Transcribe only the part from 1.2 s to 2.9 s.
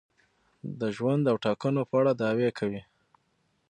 او ټاکنو په اړه دعوې کوي.